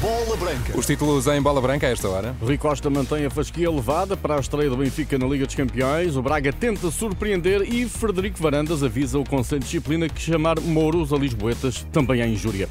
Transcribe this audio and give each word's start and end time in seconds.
Bola 0.00 0.36
Branca. 0.36 0.76
Os 0.76 0.84
títulos 0.84 1.28
em 1.28 1.40
bola 1.40 1.60
branca 1.60 1.86
a 1.86 1.90
esta 1.90 2.08
hora. 2.08 2.34
Rui 2.40 2.58
Costa 2.58 2.90
mantém 2.90 3.24
a 3.24 3.30
fasquia 3.30 3.66
elevada 3.66 4.16
para 4.16 4.34
a 4.34 4.40
estreia 4.40 4.68
do 4.68 4.76
Benfica 4.76 5.16
na 5.16 5.26
Liga 5.26 5.46
dos 5.46 5.54
Campeões. 5.54 6.16
O 6.16 6.22
Braga 6.22 6.52
tenta 6.52 6.90
surpreender 6.90 7.62
e 7.62 7.88
Frederico 7.88 8.42
Varandas 8.42 8.82
avisa 8.82 9.16
o 9.20 9.24
Conselho 9.24 9.60
de 9.60 9.66
Disciplina 9.66 10.08
que 10.08 10.20
chamar 10.20 10.58
Mouros 10.58 11.12
a 11.12 11.16
Lisboetas 11.16 11.86
também 11.92 12.20
é 12.20 12.26
injúria. 12.26 12.68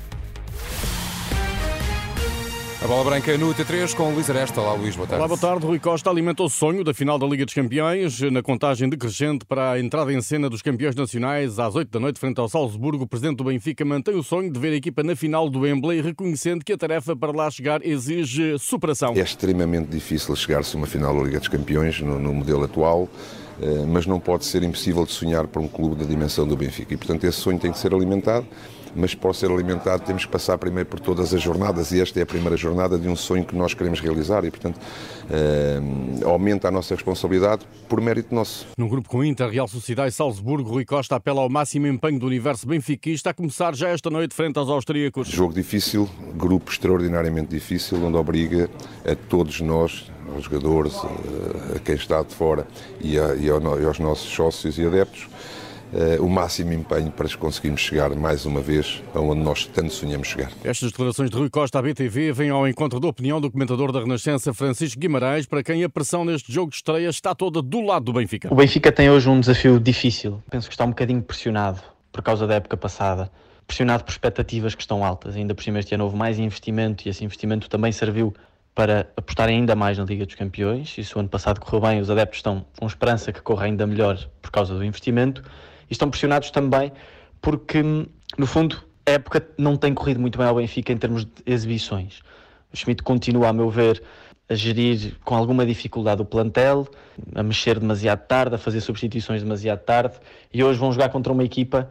A 2.83 2.87
bola 2.87 3.03
branca 3.03 3.37
no 3.37 3.53
T3 3.53 3.93
com 3.93 4.09
o 4.09 4.15
Luís 4.15 4.27
Aresta. 4.27 4.59
Olá, 4.59 4.73
Luís, 4.73 4.95
boa 4.95 5.07
tarde. 5.07 5.19
Olá, 5.19 5.27
boa 5.27 5.39
tarde. 5.39 5.67
Rui 5.67 5.77
Costa 5.77 6.09
alimenta 6.09 6.41
o 6.41 6.49
sonho 6.49 6.83
da 6.83 6.95
final 6.95 7.19
da 7.19 7.27
Liga 7.27 7.45
dos 7.45 7.53
Campeões 7.53 8.19
na 8.21 8.41
contagem 8.41 8.89
decrescente 8.89 9.45
para 9.45 9.73
a 9.73 9.79
entrada 9.79 10.11
em 10.11 10.19
cena 10.19 10.49
dos 10.49 10.63
campeões 10.63 10.95
nacionais 10.95 11.59
às 11.59 11.75
8 11.75 11.91
da 11.91 11.99
noite 11.99 12.19
frente 12.19 12.39
ao 12.39 12.49
Salzburgo. 12.49 13.03
O 13.03 13.07
presidente 13.07 13.37
do 13.37 13.43
Benfica 13.43 13.85
mantém 13.85 14.15
o 14.15 14.23
sonho 14.23 14.51
de 14.51 14.59
ver 14.59 14.73
a 14.73 14.77
equipa 14.77 15.03
na 15.03 15.15
final 15.15 15.47
do 15.47 15.59
Wembley, 15.59 16.01
reconhecendo 16.01 16.65
que 16.65 16.73
a 16.73 16.77
tarefa 16.77 17.15
para 17.15 17.31
lá 17.31 17.51
chegar 17.51 17.85
exige 17.85 18.57
superação. 18.57 19.13
É 19.15 19.19
extremamente 19.19 19.89
difícil 19.89 20.35
chegar-se 20.35 20.75
a 20.75 20.79
uma 20.79 20.87
final 20.87 21.15
da 21.15 21.21
Liga 21.21 21.37
dos 21.37 21.49
Campeões 21.49 22.01
no, 22.01 22.17
no 22.17 22.33
modelo 22.33 22.63
atual 22.63 23.07
mas 23.87 24.05
não 24.05 24.19
pode 24.19 24.45
ser 24.45 24.63
impossível 24.63 25.05
de 25.05 25.11
sonhar 25.11 25.47
para 25.47 25.61
um 25.61 25.67
clube 25.67 25.95
da 25.95 26.05
dimensão 26.05 26.47
do 26.47 26.55
Benfica. 26.55 26.93
E, 26.93 26.97
portanto, 26.97 27.23
esse 27.25 27.37
sonho 27.39 27.59
tem 27.59 27.71
que 27.71 27.77
ser 27.77 27.93
alimentado 27.93 28.45
mas 28.95 29.15
para 29.15 29.33
ser 29.33 29.49
alimentado 29.51 30.03
temos 30.03 30.25
que 30.25 30.31
passar 30.31 30.57
primeiro 30.57 30.89
por 30.89 30.99
todas 30.99 31.33
as 31.33 31.41
jornadas 31.41 31.91
e 31.91 32.01
esta 32.01 32.19
é 32.19 32.23
a 32.23 32.25
primeira 32.25 32.57
jornada 32.57 32.97
de 32.97 33.07
um 33.07 33.15
sonho 33.15 33.43
que 33.43 33.55
nós 33.55 33.73
queremos 33.73 33.99
realizar 33.99 34.43
e, 34.45 34.51
portanto, 34.51 34.79
eh, 35.29 35.79
aumenta 36.25 36.67
a 36.67 36.71
nossa 36.71 36.93
responsabilidade 36.93 37.65
por 37.87 38.01
mérito 38.01 38.33
nosso. 38.33 38.67
Num 38.77 38.87
grupo 38.87 39.09
com 39.09 39.23
Inter, 39.23 39.49
Real 39.49 39.67
Sociedade 39.67 40.09
e 40.09 40.11
Salzburgo, 40.11 40.69
Rui 40.69 40.85
Costa 40.85 41.15
apela 41.15 41.41
ao 41.41 41.49
máximo 41.49 41.87
empenho 41.87 42.19
do 42.19 42.25
universo 42.25 42.67
benfiquista 42.67 43.29
a 43.29 43.33
começar 43.33 43.75
já 43.75 43.89
esta 43.89 44.09
noite 44.09 44.35
frente 44.35 44.57
aos 44.57 44.69
austríacos. 44.69 45.27
Jogo 45.27 45.53
difícil, 45.53 46.09
grupo 46.35 46.71
extraordinariamente 46.71 47.49
difícil, 47.49 48.03
onde 48.03 48.17
obriga 48.17 48.69
a 49.05 49.15
todos 49.15 49.61
nós, 49.61 50.11
aos 50.33 50.43
jogadores, 50.45 50.95
a 51.75 51.79
quem 51.79 51.95
está 51.95 52.21
de 52.23 52.33
fora 52.33 52.67
e, 52.99 53.19
a, 53.19 53.35
e 53.35 53.49
aos 53.49 53.99
nossos 53.99 54.29
sócios 54.29 54.77
e 54.77 54.85
adeptos, 54.85 55.27
uh, 55.91 56.23
o 56.23 56.29
máximo 56.29 56.73
empenho 56.73 57.11
para 57.11 57.27
conseguirmos 57.37 57.81
chegar 57.81 58.09
mais 58.15 58.45
uma 58.45 58.61
vez 58.61 59.03
aonde 59.13 59.41
nós 59.41 59.65
tanto 59.65 59.93
sonhamos 59.93 60.27
chegar. 60.27 60.51
Estas 60.63 60.91
declarações 60.91 61.29
de 61.29 61.37
Rui 61.37 61.49
Costa 61.49 61.79
à 61.79 61.81
BTV 61.81 62.31
vêm 62.31 62.49
ao 62.49 62.67
encontro 62.67 62.99
da 62.99 63.07
opinião 63.07 63.39
do 63.39 63.51
comentador 63.51 63.91
da 63.91 63.99
Renascença 63.99 64.53
Francisco 64.53 64.99
Guimarães, 64.99 65.45
para 65.45 65.63
quem 65.63 65.83
a 65.83 65.89
pressão 65.89 66.25
neste 66.25 66.51
jogo 66.51 66.71
de 66.71 66.77
estreia 66.77 67.09
está 67.09 67.35
toda 67.35 67.61
do 67.61 67.81
lado 67.81 68.05
do 68.05 68.13
Benfica. 68.13 68.51
O 68.51 68.55
Benfica 68.55 68.91
tem 68.91 69.09
hoje 69.09 69.29
um 69.29 69.39
desafio 69.39 69.79
difícil. 69.79 70.41
Penso 70.49 70.67
que 70.67 70.73
está 70.73 70.85
um 70.85 70.89
bocadinho 70.89 71.21
pressionado 71.21 71.81
por 72.11 72.21
causa 72.21 72.47
da 72.47 72.55
época 72.55 72.77
passada. 72.77 73.31
Pressionado 73.65 74.03
por 74.03 74.11
expectativas 74.11 74.75
que 74.75 74.81
estão 74.81 75.05
altas. 75.05 75.35
Ainda 75.35 75.55
por 75.55 75.63
cima 75.63 75.79
este 75.79 75.95
ano 75.95 76.03
houve 76.03 76.17
mais 76.17 76.37
investimento 76.37 77.07
e 77.07 77.09
esse 77.09 77.23
investimento 77.23 77.69
também 77.69 77.91
serviu 77.91 78.33
para 78.73 79.11
apostar 79.17 79.49
ainda 79.49 79.75
mais 79.75 79.97
na 79.97 80.05
Liga 80.05 80.25
dos 80.25 80.35
Campeões. 80.35 80.97
E 80.97 81.03
se 81.03 81.15
o 81.15 81.19
ano 81.19 81.29
passado 81.29 81.59
correu 81.59 81.81
bem, 81.81 81.99
os 81.99 82.09
adeptos 82.09 82.39
estão 82.39 82.65
com 82.79 82.87
esperança 82.87 83.31
que 83.31 83.41
corra 83.41 83.65
ainda 83.65 83.85
melhor 83.85 84.17
por 84.41 84.51
causa 84.51 84.73
do 84.73 84.83
investimento 84.83 85.43
e 85.89 85.93
estão 85.93 86.09
pressionados 86.09 86.51
também 86.51 86.91
porque, 87.41 87.81
no 88.37 88.45
fundo, 88.45 88.81
a 89.05 89.11
época 89.11 89.45
não 89.57 89.75
tem 89.75 89.93
corrido 89.93 90.19
muito 90.19 90.37
bem 90.37 90.47
ao 90.47 90.55
Benfica 90.55 90.93
em 90.93 90.97
termos 90.97 91.25
de 91.25 91.31
exibições. 91.45 92.21
O 92.71 92.77
Schmidt 92.77 93.03
continua, 93.03 93.49
a 93.49 93.53
meu 93.53 93.69
ver, 93.69 94.01
a 94.47 94.53
gerir 94.53 95.15
com 95.25 95.35
alguma 95.35 95.65
dificuldade 95.65 96.21
o 96.21 96.25
plantel, 96.25 96.87
a 97.33 97.41
mexer 97.41 97.79
demasiado 97.79 98.25
tarde, 98.27 98.55
a 98.55 98.57
fazer 98.57 98.79
substituições 98.81 99.41
demasiado 99.41 99.79
tarde, 99.79 100.15
e 100.53 100.63
hoje 100.63 100.79
vão 100.79 100.91
jogar 100.91 101.09
contra 101.09 101.33
uma 101.33 101.43
equipa 101.43 101.89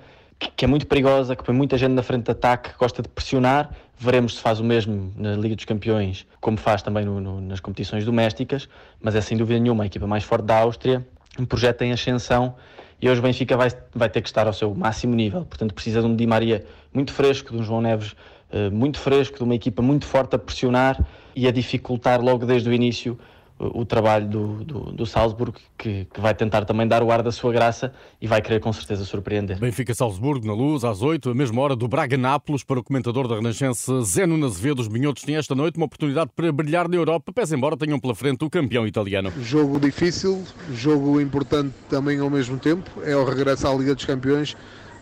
que 0.56 0.64
é 0.64 0.69
muito 0.69 0.86
perigosa, 0.86 1.36
que 1.36 1.45
põe 1.45 1.55
muita 1.55 1.77
gente 1.77 1.92
na 1.92 2.03
frente 2.03 2.25
de 2.25 2.31
ataque, 2.31 2.70
que 2.70 2.78
gosta 2.78 3.03
de 3.03 3.08
pressionar. 3.08 3.70
Veremos 4.02 4.36
se 4.36 4.40
faz 4.40 4.58
o 4.60 4.64
mesmo 4.64 5.12
na 5.14 5.36
Liga 5.36 5.54
dos 5.54 5.66
Campeões, 5.66 6.26
como 6.40 6.56
faz 6.56 6.80
também 6.80 7.04
no, 7.04 7.20
no, 7.20 7.38
nas 7.38 7.60
competições 7.60 8.02
domésticas, 8.02 8.66
mas 8.98 9.14
é 9.14 9.20
sem 9.20 9.36
dúvida 9.36 9.60
nenhuma 9.60 9.82
a 9.82 9.86
equipa 9.86 10.06
mais 10.06 10.24
forte 10.24 10.46
da 10.46 10.58
Áustria, 10.58 11.06
um 11.38 11.44
projeto 11.44 11.83
em 11.83 11.92
ascensão 11.92 12.55
e 12.98 13.10
hoje 13.10 13.20
o 13.20 13.22
Benfica 13.22 13.58
vai, 13.58 13.68
vai 13.94 14.08
ter 14.08 14.22
que 14.22 14.28
estar 14.30 14.46
ao 14.46 14.55
seu 14.55 14.74
máximo 14.74 15.14
nível. 15.14 15.44
Portanto, 15.44 15.74
precisa 15.74 16.00
de 16.00 16.06
um 16.06 16.16
Di 16.16 16.27
Maria 16.27 16.64
muito 16.94 17.12
fresco, 17.12 17.52
de 17.52 17.58
um 17.58 17.62
João 17.62 17.83
Neves 17.83 18.12
uh, 18.52 18.70
muito 18.72 18.98
fresco, 18.98 19.36
de 19.36 19.44
uma 19.44 19.55
equipa 19.55 19.83
muito 19.83 20.06
forte 20.06 20.34
a 20.34 20.39
pressionar 20.39 20.98
e 21.36 21.46
a 21.46 21.50
dificultar 21.50 22.22
logo 22.22 22.46
desde 22.46 22.70
o 22.70 22.72
início 22.72 23.18
o 23.60 23.84
trabalho 23.84 24.26
do, 24.26 24.64
do, 24.64 24.80
do 24.92 25.06
Salzburgo, 25.06 25.58
que, 25.76 26.06
que, 26.06 26.20
vai 26.20 26.34
tentar 26.34 26.64
também 26.64 26.88
dar 26.88 27.02
o 27.02 27.10
ar 27.10 27.22
da 27.22 27.30
sua 27.30 27.52
graça 27.52 27.92
e 28.20 28.26
vai 28.26 28.40
querer 28.40 28.58
com 28.58 28.72
certeza 28.72 29.04
surpreender. 29.04 29.58
Benfica-Salzburgo 29.58 30.46
na 30.46 30.54
luz, 30.54 30.82
às 30.82 31.02
8, 31.02 31.30
a 31.30 31.34
mesma 31.34 31.60
hora 31.60 31.76
do 31.76 31.86
Braga-Nápoles, 31.86 32.64
para 32.64 32.80
o 32.80 32.82
comentador 32.82 33.28
da 33.28 33.36
Renascença 33.36 34.00
Zé 34.00 34.26
Nuno 34.26 34.46
Azevedo. 34.46 34.80
Os 34.80 34.88
minhotos 34.88 35.22
têm 35.22 35.36
esta 35.36 35.54
noite 35.54 35.76
uma 35.76 35.86
oportunidade 35.86 36.30
para 36.34 36.50
brilhar 36.50 36.88
na 36.88 36.96
Europa, 36.96 37.32
pese 37.32 37.54
embora 37.54 37.76
tenham 37.76 38.00
pela 38.00 38.14
frente 38.14 38.44
o 38.44 38.48
campeão 38.48 38.86
italiano. 38.86 39.30
Jogo 39.42 39.78
difícil, 39.78 40.42
jogo 40.72 41.20
importante 41.20 41.74
também 41.88 42.18
ao 42.18 42.30
mesmo 42.30 42.58
tempo, 42.58 42.90
é 43.04 43.14
o 43.14 43.24
regresso 43.24 43.68
à 43.68 43.74
Liga 43.74 43.94
dos 43.94 44.04
Campeões 44.04 44.56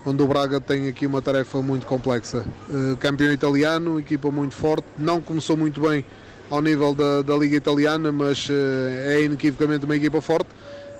onde 0.06 0.22
o 0.22 0.26
Braga 0.26 0.60
tem 0.60 0.88
aqui 0.88 1.06
uma 1.06 1.20
tarefa 1.20 1.60
muito 1.60 1.84
complexa. 1.84 2.46
Uh, 2.69 2.96
campeão 2.96 3.32
italiano, 3.32 3.98
equipa 3.98 4.30
muito 4.30 4.54
forte, 4.54 4.86
não 4.96 5.20
começou 5.20 5.56
muito 5.56 5.80
bem 5.80 6.04
ao 6.50 6.60
nível 6.60 6.94
da, 6.94 7.22
da 7.22 7.36
Liga 7.36 7.56
Italiana, 7.56 8.10
mas 8.10 8.48
eh, 8.50 9.16
é 9.16 9.22
inequivocamente 9.25 9.84
uma 9.84 9.97
equipa 9.97 10.20
forte. 10.20 10.48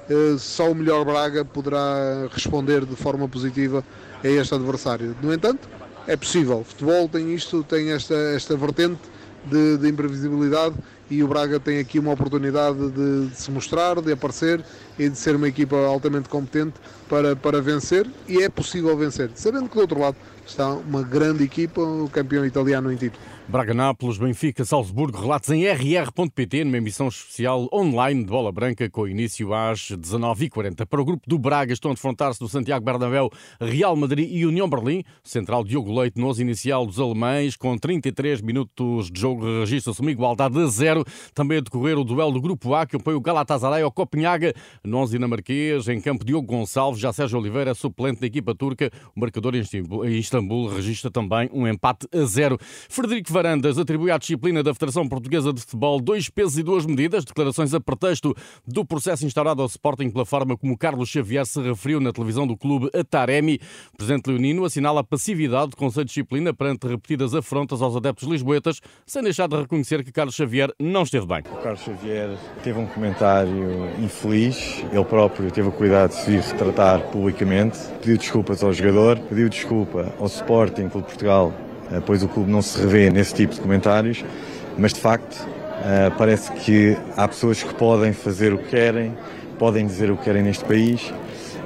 Eh, 0.09 0.37
só 0.39 0.71
o 0.71 0.75
melhor 0.75 1.05
Braga 1.05 1.45
poderá 1.45 2.29
responder 2.33 2.85
de 2.85 2.97
forma 2.97 3.29
positiva 3.29 3.85
a 4.23 4.29
este 4.29 4.55
adversário. 4.55 5.17
No 5.23 5.33
entanto, 5.33 5.69
é 6.07 6.17
possível. 6.17 6.61
O 6.61 6.65
futebol 6.65 7.09
tem 7.09 7.35
isto, 7.35 7.63
tem 7.65 7.91
esta, 7.93 8.15
esta 8.15 8.57
vertente 8.57 9.01
de, 9.45 9.79
de 9.79 9.89
imprevisibilidade 9.89 10.75
e 11.11 11.23
o 11.23 11.29
Braga 11.29 11.59
tem 11.59 11.79
aqui 11.79 11.99
uma 11.99 12.13
oportunidade 12.13 12.91
de, 12.91 13.29
de, 13.29 13.37
se 13.37 13.51
mostrar, 13.51 14.01
de 14.01 14.13
aparecer 14.13 14.63
e 14.99 15.09
de 15.09 15.17
ser 15.17 15.37
uma 15.37 15.49
equipa 15.49 15.77
altamente 15.77 16.29
competente 16.29 16.75
para, 17.09 17.35
para 17.35 17.63
vencer 17.63 18.07
e 18.27 18.43
é 18.43 18.49
possível 18.49 18.97
vencer, 18.97 19.31
sabendo 19.35 19.69
que 19.69 19.75
do 19.75 19.81
outro 19.81 19.99
lado 19.99 20.17
está 20.47 20.69
uma 20.69 21.03
grande 21.03 21.45
equipa, 21.45 21.81
o 21.81 22.11
campeão 22.11 22.45
italiano 22.45 22.93
em 22.93 22.97
título. 22.97 23.23
Braga, 23.51 23.73
Nápoles, 23.73 24.19
Benfica, 24.19 24.63
Salzburgo, 24.63 25.19
relatos 25.19 25.49
em 25.49 25.65
rr.pt, 25.67 26.65
numa 26.65 26.77
emissão 26.77 27.09
especial 27.09 27.67
online 27.73 28.23
de 28.23 28.29
Bola 28.29 28.53
Branca, 28.53 28.91
com 28.91 29.09
início 29.09 29.55
às 29.55 29.91
19h40. 29.91 30.85
Para 30.85 31.01
o 31.01 31.05
grupo 31.05 31.27
do 31.27 31.39
Braga 31.39 31.73
estão 31.73 31.93
a 31.93 31.95
defrontar-se 31.95 32.39
do 32.39 32.47
Santiago 32.47 32.85
Bernabéu, 32.85 33.31
Real 33.59 33.97
Madrid 33.97 34.29
e 34.31 34.45
União 34.45 34.69
Berlim. 34.69 35.03
Central 35.25 35.65
Diogo 35.65 35.99
Leite, 35.99 36.21
nos 36.21 36.39
inicial 36.39 36.85
dos 36.85 37.01
alemães, 37.01 37.57
com 37.57 37.79
33 37.79 38.43
minutos 38.43 39.11
de 39.11 39.19
jogo, 39.19 39.61
registra-se 39.61 40.03
uma 40.03 40.11
igualdade 40.11 40.61
a 40.61 40.67
zero. 40.67 41.03
Também 41.33 41.57
a 41.57 41.63
decorrer 41.63 41.99
o 41.99 42.05
duelo 42.05 42.33
do 42.33 42.43
grupo 42.43 42.75
A, 42.75 42.85
que 42.85 42.97
apoia 42.97 43.17
o 43.17 43.21
Galatasaray 43.21 43.83
ao 43.83 43.91
Copenhaga, 43.91 44.53
nós 44.85 45.09
dinamarquês, 45.09 45.89
em 45.89 46.03
campo 46.03 46.23
Diogo 46.23 46.47
Gonçalves, 46.47 47.01
já 47.01 47.15
Sérgio 47.15 47.39
Oliveira, 47.39 47.73
suplente 47.73 48.21
da 48.21 48.27
equipa 48.27 48.55
turca. 48.55 48.91
O 49.17 49.21
marcador 49.21 49.55
em 49.55 50.19
Istambul 50.19 50.69
registra 50.69 51.11
também 51.11 51.49
um 51.51 51.67
empate 51.67 52.07
a 52.13 52.27
zero. 52.27 52.59
Frederico 52.91 53.38
Varandas 53.39 53.79
atribui 53.79 54.11
à 54.11 54.19
disciplina 54.19 54.65
da 54.65 54.75
Federação 54.75 55.09
Portuguesa 55.09 55.53
de 55.53 55.61
Futebol 55.61 56.01
dois 56.01 56.29
pesos 56.29 56.59
e 56.59 56.63
duas 56.65 56.85
medidas, 56.85 57.25
declarações 57.25 57.73
a 57.73 57.79
pretexto 57.79 58.35
do 58.67 58.85
processo 58.85 59.25
instaurado 59.25 59.63
ao 59.63 59.69
Sporting 59.69 60.11
pela 60.11 60.27
forma 60.27 60.57
como 60.57 60.77
Carlos 60.77 61.09
Xavier 61.09 61.47
se 61.47 61.61
referiu 61.61 62.01
na 62.01 62.13
televisão 62.13 62.49
do 62.49 62.57
clube 62.57 62.91
a 62.93 63.05
Taremi. 63.05 63.61
O 63.95 63.97
presidente 63.97 64.27
Leonino 64.27 64.65
assinala 64.65 65.03
a 65.03 65.05
passividade 65.05 65.71
do 65.71 65.77
Conselho 65.77 66.07
de 66.07 66.09
Disciplina 66.09 66.53
perante 66.53 66.89
repetidas 66.89 67.33
afrontas 67.33 67.81
aos 67.81 67.95
adeptos 67.95 68.27
lisboetas, 68.27 68.81
sem 69.07 69.23
deixar 69.23 69.47
de 69.47 69.55
reconhecer 69.55 70.03
que 70.03 70.11
Carlos 70.11 70.35
Xavier 70.35 70.73
não 70.81 71.05
esteve 71.05 71.25
bem. 71.25 71.45
O 71.53 71.63
Carlos 71.63 71.83
Xavier 71.83 72.37
teve 72.65 72.81
um 72.81 72.87
comentário 72.87 73.89
infeliz, 74.03 74.83
ele 74.91 75.05
próprio 75.05 75.49
teve 75.53 75.69
o 75.69 75.73
cuidado 75.73 76.11
de 76.11 76.17
se 76.17 76.31
retratar 76.33 77.03
publicamente, 77.13 77.79
pediu 78.01 78.19
desculpas 78.19 78.65
ao 78.65 78.73
jogador, 78.73 79.17
pediu 79.21 79.49
desculpa 79.49 80.13
ao 80.19 80.27
Sporting 80.27 80.89
pelo 80.89 81.05
Portugal 81.05 81.55
pois 82.07 82.23
o 82.23 82.29
clube 82.29 82.51
não 82.51 82.63
se 82.63 82.79
revê 82.81 83.11
nesse 83.11 83.35
tipo 83.35 83.55
de 83.55 83.61
comentários, 83.61 84.25
mas 84.77 84.93
de 84.93 85.01
facto 85.01 85.47
eh, 85.85 86.11
parece 86.19 86.53
que 86.53 86.97
há 87.17 87.29
pessoas 87.29 87.63
que 87.63 87.73
podem 87.75 88.13
fazer 88.13 88.53
o 88.53 88.59
que 88.59 88.69
querem, 88.69 89.17
podem 89.59 89.87
dizer 89.87 90.11
o 90.11 90.17
que 90.17 90.25
querem 90.25 90.43
neste 90.43 90.65
país. 90.65 91.13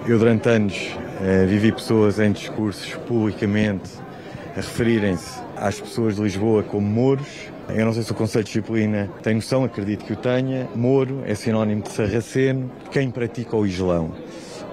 Eu 0.06 0.18
durante 0.18 0.48
anos 0.48 0.90
eh, 1.20 1.46
vivi 1.46 1.72
pessoas 1.72 2.18
em 2.18 2.32
discursos 2.32 2.94
publicamente 3.06 3.90
a 4.52 4.56
referirem-se 4.56 5.40
às 5.56 5.80
pessoas 5.80 6.16
de 6.16 6.22
Lisboa 6.22 6.62
como 6.62 6.86
mouros. 6.86 7.26
Eu 7.68 7.86
não 7.86 7.92
sei 7.92 8.02
se 8.02 8.12
o 8.12 8.14
Conselho 8.14 8.44
de 8.44 8.50
Disciplina 8.50 9.08
tem 9.22 9.36
noção, 9.36 9.64
acredito 9.64 10.04
que 10.04 10.12
o 10.12 10.16
tenha. 10.16 10.68
Mouro 10.74 11.22
é 11.24 11.34
sinónimo 11.34 11.82
de 11.82 11.90
sarraceno, 11.90 12.70
quem 12.90 13.10
pratica 13.10 13.56
o 13.56 13.66
Islão. 13.66 14.12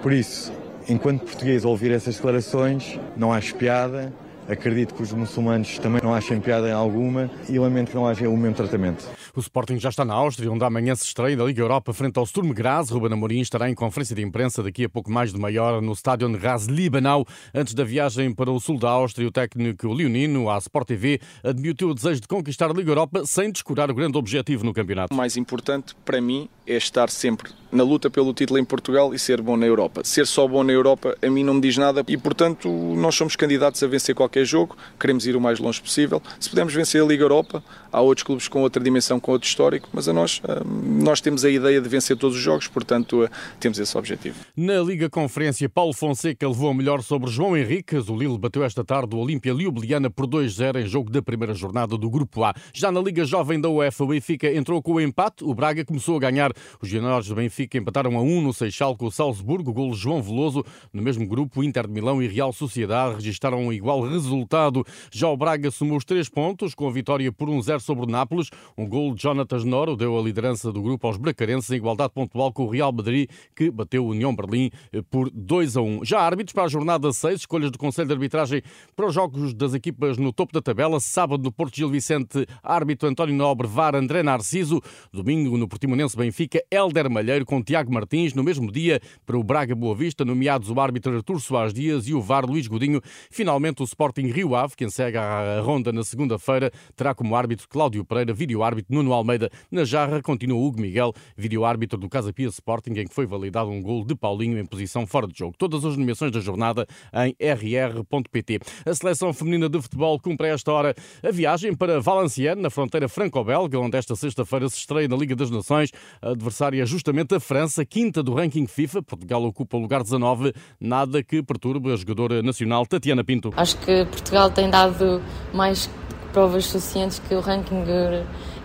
Por 0.01 0.11
isso, 0.11 0.51
enquanto 0.87 1.21
português 1.21 1.63
ouvir 1.63 1.91
essas 1.91 2.15
declarações, 2.15 2.99
não 3.15 3.31
acho 3.31 3.55
piada, 3.55 4.11
Acredito 4.49 4.95
que 4.95 5.03
os 5.03 5.11
muçulmanos 5.11 5.77
também 5.77 6.01
não 6.03 6.11
achem 6.11 6.41
piada 6.41 6.67
em 6.67 6.71
alguma 6.71 7.29
e 7.47 7.59
lamento 7.59 7.91
que 7.91 7.95
não 7.95 8.07
haja 8.07 8.27
o 8.27 8.35
mesmo 8.35 8.55
tratamento. 8.55 9.07
O 9.35 9.39
Sporting 9.39 9.79
já 9.79 9.89
está 9.89 10.03
na 10.03 10.15
Áustria, 10.15 10.51
onde 10.51 10.63
amanhã 10.63 10.95
se 10.95 11.05
estreia 11.05 11.37
da 11.37 11.43
Liga 11.45 11.61
Europa 11.61 11.93
frente 11.93 12.17
ao 12.17 12.25
Sturm 12.25 12.51
Graz. 12.51 12.89
Ruben 12.89 13.13
Amorim 13.13 13.41
estará 13.41 13.69
em 13.69 13.75
conferência 13.75 14.15
de 14.15 14.23
imprensa 14.23 14.63
daqui 14.63 14.85
a 14.85 14.89
pouco 14.89 15.11
mais 15.11 15.31
de 15.31 15.39
meia 15.39 15.61
hora 15.61 15.81
no 15.81 15.93
estádio 15.93 16.35
Raz 16.35 16.65
Libanau. 16.65 17.25
Antes 17.53 17.75
da 17.75 17.83
viagem 17.83 18.33
para 18.33 18.49
o 18.49 18.59
sul 18.59 18.79
da 18.79 18.89
Áustria, 18.89 19.27
o 19.27 19.31
técnico 19.31 19.93
leonino, 19.93 20.49
à 20.49 20.57
Sport 20.57 20.87
TV, 20.87 21.21
admitiu 21.43 21.89
o 21.89 21.93
desejo 21.93 22.21
de 22.21 22.27
conquistar 22.27 22.71
a 22.71 22.73
Liga 22.73 22.89
Europa 22.89 23.25
sem 23.25 23.51
descurar 23.51 23.91
o 23.91 23.93
grande 23.93 24.17
objetivo 24.17 24.65
no 24.65 24.73
campeonato. 24.73 25.13
O 25.13 25.17
mais 25.17 25.37
importante 25.37 25.95
para 26.03 26.19
mim 26.19 26.49
é 26.65 26.75
estar 26.75 27.09
sempre 27.09 27.51
na 27.71 27.83
luta 27.83 28.09
pelo 28.09 28.33
título 28.33 28.59
em 28.59 28.65
Portugal 28.65 29.13
e 29.13 29.19
ser 29.19 29.41
bom 29.41 29.55
na 29.55 29.65
Europa. 29.65 30.01
Ser 30.03 30.25
só 30.25 30.47
bom 30.47 30.63
na 30.63 30.73
Europa 30.73 31.17
a 31.21 31.29
mim 31.29 31.43
não 31.43 31.55
me 31.55 31.61
diz 31.61 31.77
nada 31.77 32.03
e, 32.07 32.17
portanto, 32.17 32.69
nós 32.69 33.15
somos 33.15 33.35
candidatos 33.35 33.81
a 33.83 33.87
vencer 33.87 34.15
qualquer 34.15 34.45
jogo, 34.45 34.75
queremos 34.99 35.25
ir 35.25 35.35
o 35.35 35.41
mais 35.41 35.59
longe 35.59 35.81
possível. 35.81 36.21
Se 36.39 36.49
pudermos 36.49 36.73
vencer 36.73 37.01
a 37.01 37.05
Liga 37.05 37.23
Europa, 37.23 37.63
há 37.91 38.01
outros 38.01 38.23
clubes 38.23 38.47
com 38.47 38.61
outra 38.61 38.83
dimensão, 38.83 39.19
com 39.19 39.31
outro 39.31 39.47
histórico, 39.47 39.89
mas 39.93 40.07
a 40.07 40.13
nós, 40.13 40.41
hum, 40.65 41.03
nós 41.03 41.21
temos 41.21 41.45
a 41.45 41.49
ideia 41.49 41.79
de 41.81 41.89
vencer 41.89 42.17
todos 42.17 42.37
os 42.37 42.41
jogos, 42.41 42.67
portanto, 42.67 43.23
eh, 43.23 43.29
temos 43.59 43.79
esse 43.79 43.97
objetivo. 43.97 44.37
Na 44.55 44.79
Liga 44.81 45.09
Conferência, 45.09 45.67
Paulo 45.69 45.93
Fonseca 45.93 46.47
levou 46.47 46.69
a 46.69 46.73
melhor 46.73 47.01
sobre 47.01 47.29
João 47.29 47.55
Henriques. 47.55 48.09
O 48.09 48.15
Lille 48.15 48.37
bateu 48.37 48.63
esta 48.63 48.83
tarde 48.83 49.15
o 49.15 49.19
Olímpia 49.19 49.51
Ljubljana 49.51 50.09
por 50.09 50.27
2-0 50.27 50.81
em 50.81 50.85
jogo 50.85 51.09
da 51.09 51.21
primeira 51.21 51.53
jornada 51.53 51.97
do 51.97 52.09
Grupo 52.09 52.43
A. 52.43 52.53
Já 52.73 52.91
na 52.91 52.99
Liga 52.99 53.25
Jovem 53.25 53.59
da 53.59 53.69
UEFA, 53.69 54.03
o 54.03 54.07
Benfica 54.07 54.51
entrou 54.51 54.81
com 54.81 54.93
o 54.93 55.01
empate, 55.01 55.43
o 55.43 55.53
Braga 55.53 55.83
começou 55.85 56.15
a 56.17 56.19
ganhar. 56.19 56.51
Os 56.81 56.89
juniores 56.89 57.27
do 57.27 57.35
Benfica 57.35 57.58
empataram 57.77 58.17
a 58.17 58.21
1 58.21 58.41
no 58.41 58.53
Seixal 58.53 58.95
com 58.95 59.05
o 59.05 59.11
Salzburgo, 59.11 59.73
golo 59.73 59.93
João 59.93 60.21
Veloso. 60.21 60.63
No 60.93 61.01
mesmo 61.01 61.27
grupo, 61.27 61.63
Inter 61.63 61.87
de 61.87 61.93
Milão 61.93 62.21
e 62.21 62.27
Real 62.27 62.53
Sociedade 62.53 63.15
registraram 63.15 63.65
um 63.65 63.73
igual 63.73 64.01
resultado. 64.01 64.85
Já 65.11 65.27
o 65.27 65.37
Braga 65.37 65.71
somou 65.71 65.97
os 65.97 66.05
três 66.05 66.29
pontos 66.29 66.73
com 66.75 66.87
a 66.87 66.91
vitória 66.91 67.31
por 67.31 67.49
1-0 67.49 67.79
sobre 67.79 68.05
o 68.05 68.07
Nápoles. 68.07 68.49
Um 68.77 68.87
golo 68.87 69.15
de 69.15 69.23
Jonatas 69.23 69.63
Noro 69.63 69.95
deu 69.95 70.17
a 70.17 70.21
liderança 70.21 70.71
do 70.71 70.81
grupo 70.81 71.07
aos 71.07 71.17
bracarenses 71.17 71.69
em 71.71 71.75
igualdade 71.75 72.13
pontual 72.13 72.53
com 72.53 72.65
o 72.65 72.69
Real 72.69 72.91
Madrid, 72.91 73.29
que 73.55 73.69
bateu 73.69 74.05
o 74.05 74.09
União 74.09 74.35
Berlim 74.35 74.69
eh, 74.93 75.01
por 75.09 75.29
2-1. 75.29 76.05
Já 76.05 76.21
árbitros 76.21 76.53
para 76.53 76.63
a 76.63 76.67
jornada 76.67 77.11
6, 77.11 77.41
escolhas 77.41 77.71
do 77.71 77.77
Conselho 77.77 78.07
de 78.07 78.13
Arbitragem 78.13 78.61
para 78.95 79.07
os 79.07 79.13
jogos 79.13 79.53
das 79.53 79.73
equipas 79.73 80.17
no 80.17 80.31
topo 80.31 80.53
da 80.53 80.61
tabela. 80.61 80.99
Sábado 80.99 81.43
no 81.43 81.51
Porto 81.51 81.75
Gil 81.75 81.89
Vicente, 81.89 82.45
árbitro 82.63 83.09
António 83.09 83.35
Nobre, 83.35 83.67
VAR 83.67 83.95
André 83.95 84.23
Narciso. 84.23 84.81
Domingo 85.11 85.57
no 85.57 85.67
Portimonense 85.67 86.15
Benfica, 86.15 86.63
Helder 86.71 87.09
Malheiro 87.09 87.45
com 87.49 87.63
Tiago 87.63 87.91
Martins. 87.91 88.35
No 88.35 88.43
mesmo 88.43 88.71
dia, 88.71 89.01
para 89.25 89.35
o 89.35 89.43
Braga 89.43 89.73
Boa 89.73 89.95
Vista, 89.95 90.23
nomeados 90.23 90.69
o 90.69 90.79
árbitro 90.79 91.15
Artur 91.15 91.41
Soares 91.41 91.73
Dias 91.73 92.07
e 92.07 92.13
o 92.13 92.21
VAR 92.21 92.45
Luís 92.45 92.67
Godinho. 92.67 93.01
Finalmente, 93.31 93.81
o 93.81 93.85
Sporting 93.85 94.27
Rio 94.27 94.53
Ave, 94.55 94.75
quem 94.75 94.87
segue 94.87 95.17
a 95.17 95.59
ronda 95.59 95.91
na 95.91 96.03
segunda-feira, 96.03 96.71
terá 96.95 97.15
como 97.15 97.35
árbitro 97.35 97.67
Cláudio 97.67 98.05
Pereira, 98.05 98.31
vídeo-árbitro 98.31 98.93
Nuno 98.93 99.11
Almeida. 99.13 99.49
Na 99.71 99.83
jarra, 99.83 100.21
continua 100.21 100.59
Hugo 100.59 100.79
Miguel, 100.79 101.11
vídeo-árbitro 101.35 101.97
do 101.97 102.07
Casa 102.07 102.31
Pia 102.31 102.49
Sporting, 102.49 102.91
em 102.91 103.07
que 103.07 103.15
foi 103.15 103.25
validado 103.25 103.71
um 103.71 103.81
gol 103.81 104.05
de 104.05 104.13
Paulinho 104.13 104.59
em 104.59 104.65
posição 104.65 105.07
fora 105.07 105.25
de 105.25 105.39
jogo. 105.39 105.55
Todas 105.57 105.83
as 105.83 105.97
nomeações 105.97 106.31
da 106.31 106.39
jornada 106.39 106.85
em 107.11 107.35
rr.pt. 107.43 108.59
A 108.85 108.93
seleção 108.93 109.33
feminina 109.33 109.67
de 109.67 109.81
futebol 109.81 110.19
cumpre 110.19 110.49
a 110.49 110.53
esta 110.53 110.71
hora 110.71 110.93
a 111.23 111.31
viagem 111.31 111.75
para 111.75 111.99
Valenciennes, 111.99 112.61
na 112.61 112.69
fronteira 112.69 113.09
franco-belga, 113.09 113.79
onde 113.79 113.97
esta 113.97 114.15
sexta-feira 114.15 114.69
se 114.69 114.77
estreia 114.77 115.07
na 115.07 115.17
Liga 115.17 115.35
das 115.35 115.49
Nações. 115.49 115.89
A 116.21 116.29
adversária 116.29 116.83
é 116.83 116.85
justamente 116.85 117.33
a 117.33 117.38
França, 117.39 117.85
quinta 117.85 118.21
do 118.21 118.33
ranking 118.33 118.67
FIFA. 118.67 119.01
Portugal 119.01 119.43
ocupa 119.43 119.77
o 119.77 119.79
lugar 119.79 120.03
19, 120.03 120.53
nada 120.79 121.23
que 121.23 121.41
perturbe 121.41 121.91
a 121.91 121.95
jogadora 121.95 122.41
nacional 122.41 122.85
Tatiana 122.85 123.23
Pinto. 123.23 123.51
Acho 123.55 123.77
que 123.77 124.05
Portugal 124.05 124.49
tem 124.49 124.69
dado 124.69 125.21
mais 125.53 125.89
provas 126.31 126.65
suficientes 126.65 127.19
que 127.19 127.33
o 127.33 127.39
ranking 127.39 127.83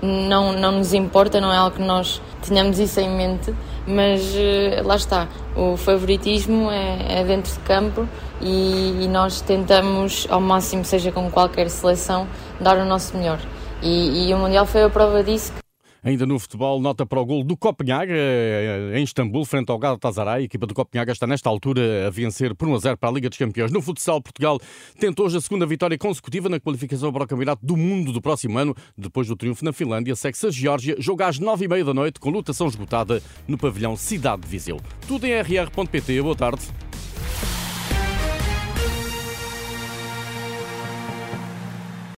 não, 0.03 0.53
não 0.53 0.73
nos 0.73 0.93
importa, 0.93 1.41
não 1.41 1.53
é 1.53 1.57
algo 1.57 1.77
que 1.77 1.83
nós 1.83 2.21
tenhamos 2.47 2.79
isso 2.79 3.01
em 3.01 3.11
mente, 3.11 3.55
mas 3.87 4.35
eh, 4.37 4.83
lá 4.85 4.97
está, 4.97 5.29
o 5.57 5.77
favoritismo 5.77 6.71
é, 6.71 7.21
é 7.21 7.25
dentro 7.25 7.53
de 7.53 7.59
campo 7.61 8.09
e, 8.41 9.05
e, 9.05 9.09
nós 9.09 9.41
tentamos, 9.41 10.27
ao 10.29 10.41
máximo, 10.41 10.85
seja 10.85 11.11
com 11.11 11.31
qualquer 11.31 11.71
seleção, 11.71 12.27
dar 12.61 12.77
o 12.77 12.85
nosso 12.85 13.17
melhor. 13.17 13.41
E, 13.83 14.29
e 14.29 14.35
o 14.35 14.39
Mundial 14.39 14.67
foi 14.67 14.83
a 14.83 14.91
prova 14.91 15.23
disso. 15.23 15.64
Ainda 16.05 16.27
no 16.27 16.39
futebol, 16.39 16.83
nota 16.83 17.07
para 17.07 17.19
o 17.19 17.25
gol 17.25 17.43
do 17.43 17.57
Copenhaga 17.57 18.13
eh, 18.15 18.93
em 18.95 19.05
Istambul, 19.05 19.47
frente 19.47 19.71
ao 19.71 19.79
Galatasaray. 19.79 20.43
A 20.43 20.45
equipa 20.45 20.67
do 20.67 20.75
Copenhaga 20.75 21.11
está 21.13 21.27
nesta 21.27 21.49
altura 21.49 22.07
a 22.07 22.11
vencer 22.11 22.55
por 22.55 22.69
1 22.69 22.75
a 22.75 22.79
0 22.79 22.97
para 22.99 23.09
a 23.09 23.13
Liga 23.13 23.31
dos 23.31 23.39
Campeões. 23.39 23.73
No 23.73 23.81
futsal, 23.81 24.21
Portugal 24.21 24.61
tentou 25.01 25.25
hoje 25.25 25.39
a 25.39 25.41
segunda 25.41 25.65
vitória 25.65 25.97
consecutiva 25.97 26.51
na 26.51 26.61
qualificação 26.61 27.11
para 27.11 27.25
o 27.25 27.27
Campeonato 27.27 27.65
do 27.65 27.75
Mundo 27.75 28.13
do 28.13 28.21
próximo 28.21 28.59
ano. 28.59 28.77
Depois 28.99 29.29
do 29.29 29.35
triunfo 29.35 29.65
na 29.65 29.73
Finlândia, 29.73 30.15
segue-se 30.15 30.47
a 30.47 30.51
Geórgia, 30.51 30.95
joga 30.99 31.27
às 31.27 31.41
9h30 31.41 31.85
da 31.85 31.95
noite 31.95 32.21
com 32.21 32.29
lutação 32.29 32.67
esgotada 32.67 33.23
no 33.49 33.57
pavilhão 33.57 33.97
Cidade 33.97 34.43
de 34.43 34.49
Viseu. 34.49 34.79
Tudo 35.09 35.25
em 35.25 35.33
rr.pt. 35.41 36.21
Boa 36.21 36.37
tarde. 36.37 36.69